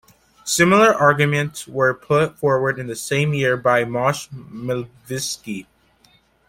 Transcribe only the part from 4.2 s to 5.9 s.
Milevsky.